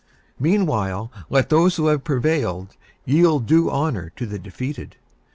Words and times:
Meanwhile 0.39 1.11
let 1.29 1.49
those 1.49 1.75
who 1.75 1.85
have 1.85 2.03
prevailed 2.03 2.75
yield 3.05 3.45
due 3.45 3.69
honor 3.69 4.11
to 4.15 4.25
the 4.25 4.39
defeated. 4.39 4.95